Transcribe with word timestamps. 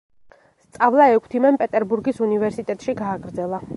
სწავლა 0.61 1.07
ექვთიმემ 1.17 1.59
პეტერბურგის 1.63 2.23
უნივერსიტეტში 2.29 2.97
გააგრძელა. 3.03 3.63